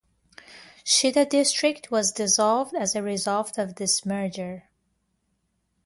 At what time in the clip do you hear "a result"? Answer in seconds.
2.95-3.59